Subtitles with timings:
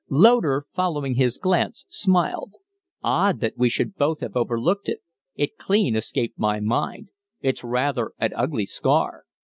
[0.09, 2.55] Loder, following his glance, smiled.
[3.03, 5.01] "Odd that we should both have overlooked it!
[5.35, 7.09] It clean escaped my mind.
[7.41, 9.25] It's rather an ugly scar."